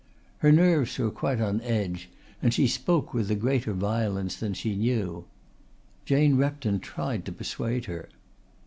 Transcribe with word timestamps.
Her 0.39 0.51
nerves 0.51 0.97
were 0.97 1.11
quite 1.11 1.39
on 1.39 1.61
edge 1.61 2.09
and 2.41 2.51
she 2.55 2.65
spoke 2.65 3.13
with 3.13 3.29
a 3.29 3.35
greater 3.35 3.71
violence 3.71 4.35
than 4.35 4.55
she 4.55 4.75
knew. 4.75 5.25
Jane 6.05 6.37
Repton 6.37 6.79
tried 6.79 7.23
to 7.25 7.31
persuade 7.31 7.85
her. 7.85 8.09